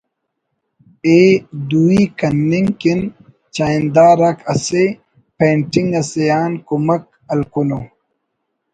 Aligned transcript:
ءِ 1.17 1.19
دوئی 1.69 2.01
کننگ 2.19 2.69
کن 2.81 2.99
چاہندار 3.55 4.19
آک 4.29 4.39
اسہ 4.53 4.83
پینٹنگ 5.37 5.91
اسے 5.99 6.23
آن 6.39 6.51
کمک 6.67 7.03
ہلکنو 7.29 7.79